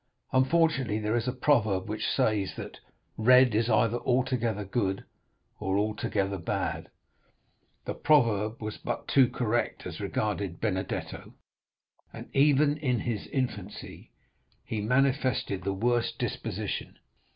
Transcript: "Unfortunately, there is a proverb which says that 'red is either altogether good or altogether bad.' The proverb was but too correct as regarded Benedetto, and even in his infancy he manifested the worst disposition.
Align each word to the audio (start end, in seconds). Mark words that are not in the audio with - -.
"Unfortunately, 0.31 0.97
there 0.97 1.15
is 1.15 1.27
a 1.27 1.31
proverb 1.31 1.87
which 1.87 2.07
says 2.09 2.55
that 2.55 2.79
'red 3.17 3.53
is 3.53 3.69
either 3.69 3.97
altogether 3.99 4.65
good 4.65 5.03
or 5.59 5.77
altogether 5.77 6.39
bad.' 6.39 6.89
The 7.85 7.93
proverb 7.93 8.59
was 8.63 8.79
but 8.79 9.07
too 9.07 9.27
correct 9.29 9.85
as 9.85 9.99
regarded 9.99 10.59
Benedetto, 10.59 11.35
and 12.11 12.35
even 12.35 12.77
in 12.77 13.01
his 13.01 13.27
infancy 13.27 14.09
he 14.65 14.81
manifested 14.81 15.61
the 15.63 15.71
worst 15.71 16.17
disposition. 16.17 16.97